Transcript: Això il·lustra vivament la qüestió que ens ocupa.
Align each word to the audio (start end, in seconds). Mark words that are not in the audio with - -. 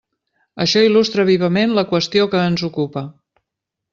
Això 0.63 0.81
il·lustra 0.85 1.25
vivament 1.27 1.77
la 1.79 1.85
qüestió 1.93 2.27
que 2.33 2.43
ens 2.47 2.65
ocupa. 2.71 3.07